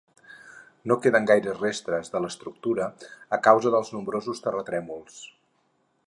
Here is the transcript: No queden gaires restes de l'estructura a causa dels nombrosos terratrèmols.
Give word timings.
No 0.91 0.95
queden 1.01 1.27
gaires 1.31 1.59
restes 1.65 2.09
de 2.15 2.21
l'estructura 2.23 2.87
a 3.37 3.39
causa 3.49 3.73
dels 3.75 3.91
nombrosos 3.97 4.41
terratrèmols. 4.47 5.21